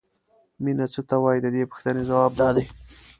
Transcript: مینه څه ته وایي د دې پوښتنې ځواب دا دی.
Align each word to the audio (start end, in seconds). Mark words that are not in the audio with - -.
مینه 0.63 0.85
څه 0.93 1.01
ته 1.09 1.15
وایي 1.23 1.39
د 1.43 1.47
دې 1.55 1.63
پوښتنې 1.71 2.03
ځواب 2.09 2.31
دا 2.39 2.49
دی. 2.55 2.65